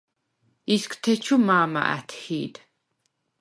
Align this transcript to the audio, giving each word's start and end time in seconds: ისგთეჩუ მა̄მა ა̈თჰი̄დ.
ისგთეჩუ 0.75 1.35
მა̄მა 1.47 1.81
ა̈თჰი̄დ. 1.95 2.55